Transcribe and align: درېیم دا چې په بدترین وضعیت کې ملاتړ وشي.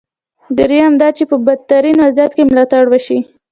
درېیم 0.57 0.93
دا 1.01 1.09
چې 1.17 1.23
په 1.31 1.35
بدترین 1.47 1.97
وضعیت 2.05 2.31
کې 2.37 2.43
ملاتړ 2.49 2.83
وشي. 2.89 3.19